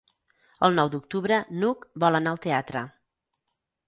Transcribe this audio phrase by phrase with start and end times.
[0.67, 2.83] El nou d'octubre n'Hug vol anar al teatre.